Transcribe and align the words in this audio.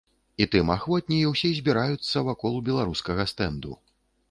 І 0.43 0.45
тым 0.53 0.71
ахвотней 0.75 1.27
усе 1.33 1.51
збіраюцца 1.59 2.25
вакол 2.31 2.59
беларускага 2.73 3.29
стэнду. 3.35 3.79